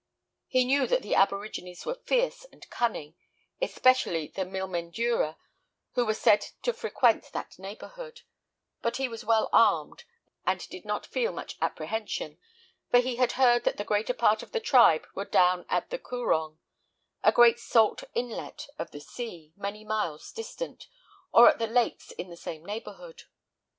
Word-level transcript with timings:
He 0.47 0.65
knew 0.65 0.87
that 0.87 1.03
the 1.03 1.13
aborigines 1.13 1.85
were 1.85 1.93
fierce 1.93 2.43
and 2.45 2.67
cunning, 2.71 3.13
especially 3.61 4.25
the 4.29 4.45
Milmendura, 4.45 5.37
who 5.91 6.07
were 6.07 6.15
said 6.15 6.41
to 6.63 6.73
frequent 6.73 7.31
that 7.33 7.59
neighbourhood; 7.59 8.21
but 8.81 8.97
he 8.97 9.07
was 9.07 9.23
well 9.23 9.47
armed, 9.53 10.05
and 10.43 10.67
did 10.69 10.85
not 10.85 11.05
feel 11.05 11.31
much 11.31 11.55
apprehension, 11.61 12.39
for 12.89 12.97
he 12.97 13.17
had 13.17 13.33
heard 13.33 13.63
that 13.63 13.77
the 13.77 13.83
greater 13.83 14.15
part 14.15 14.41
of 14.41 14.53
the 14.53 14.59
tribe 14.59 15.05
were 15.13 15.23
down 15.23 15.67
at 15.69 15.91
the 15.91 15.99
Coorong, 15.99 16.57
a 17.21 17.31
great 17.31 17.59
salt 17.59 18.03
inlet 18.15 18.69
of 18.79 18.89
the 18.89 18.99
sea, 19.01 19.53
many 19.55 19.83
miles 19.85 20.31
distant, 20.31 20.87
or 21.31 21.47
at 21.47 21.59
the 21.59 21.67
lakes 21.67 22.09
in 22.13 22.29
the 22.31 22.35
same 22.35 22.65
neighbourhood. 22.65 23.25